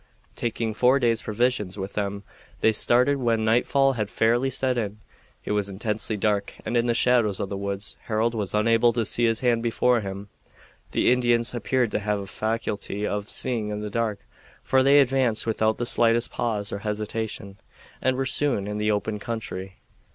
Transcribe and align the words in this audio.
Taking 0.35 0.73
four 0.73 0.97
days' 0.97 1.21
provisions 1.21 1.77
with 1.77 1.93
them 1.93 2.23
they 2.61 2.71
started 2.71 3.17
when 3.17 3.45
nightfall 3.45 3.93
had 3.93 4.09
fairly 4.09 4.49
set 4.49 4.75
in. 4.75 4.97
It 5.45 5.51
was 5.51 5.69
intensely 5.69 6.17
dark, 6.17 6.55
and 6.65 6.75
in 6.75 6.87
the 6.87 6.95
shadows 6.95 7.39
of 7.39 7.49
the 7.49 7.55
woods 7.55 7.97
Harold 8.05 8.33
was 8.33 8.55
unable 8.55 8.93
to 8.93 9.05
see 9.05 9.25
his 9.25 9.41
hand 9.41 9.61
before 9.61 10.01
him. 10.01 10.29
The 10.91 11.11
Indians 11.11 11.53
appeared 11.53 11.91
to 11.91 11.99
have 11.99 12.19
a 12.19 12.25
faculty 12.25 13.05
of 13.05 13.29
seeing 13.29 13.69
in 13.69 13.81
the 13.81 13.91
dark, 13.91 14.19
for 14.63 14.81
they 14.81 14.99
advanced 15.01 15.45
without 15.45 15.77
the 15.77 15.85
slightest 15.85 16.31
pause 16.31 16.71
or 16.71 16.79
hesitation 16.79 17.57
and 18.01 18.17
were 18.17 18.25
soon 18.25 18.65
in 18.67 18.79
the 18.79 18.89
open 18.89 19.19
country. 19.19 19.75